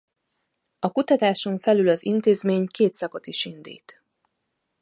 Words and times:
A 0.79 0.89
kutatáson 0.91 1.59
felül 1.59 1.87
az 1.87 2.05
intézmény 2.05 2.65
két 2.67 2.95
szakot 2.95 3.27
is 3.27 3.45
indít. 3.45 4.03